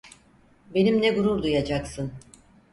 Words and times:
Benimle 0.73 1.11
gurur 1.11 1.43
duyacaksın. 1.43 2.11